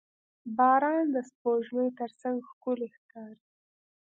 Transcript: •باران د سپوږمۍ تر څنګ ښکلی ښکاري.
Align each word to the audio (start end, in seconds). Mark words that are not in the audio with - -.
•باران 0.57 1.03
د 1.15 1.15
سپوږمۍ 1.29 1.89
تر 1.99 2.11
څنګ 2.21 2.35
ښکلی 2.49 2.87
ښکاري. 2.97 3.43